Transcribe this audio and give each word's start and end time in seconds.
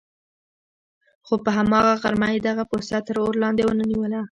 خو 1.25 1.33
په 1.43 1.49
هماغه 1.57 1.93
غرمه 2.01 2.27
یې 2.33 2.39
دغه 2.47 2.63
پوسته 2.71 2.97
تر 3.07 3.15
اور 3.23 3.33
لاندې 3.43 3.61
ونه 3.65 3.83
نیوله. 3.91 4.19